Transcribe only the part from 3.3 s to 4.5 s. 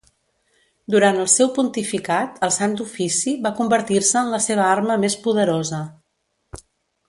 va convertir-se en la